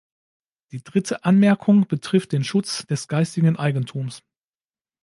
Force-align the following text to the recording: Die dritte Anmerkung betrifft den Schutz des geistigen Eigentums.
Die 0.71 0.83
dritte 0.83 1.25
Anmerkung 1.25 1.87
betrifft 1.87 2.31
den 2.31 2.43
Schutz 2.43 2.87
des 2.87 3.07
geistigen 3.07 3.55
Eigentums. 3.57 4.23